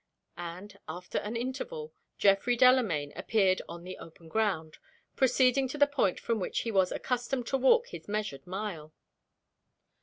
[0.39, 4.79] and, after an interval, Geoffrey Delamayn appeared on the open ground,
[5.15, 8.95] proceeding to the point from which he was accustomed to walk his measured mile.